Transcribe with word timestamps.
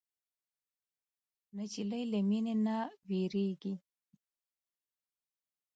نجلۍ 1.55 2.03
له 2.11 2.19
مینې 2.29 2.55
نه 2.65 2.77
وږيږي. 3.07 3.73